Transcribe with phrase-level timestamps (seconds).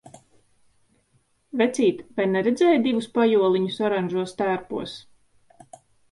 [1.61, 4.97] Vecīt, vai neredzēji divus pajoliņus oranžos tērpos?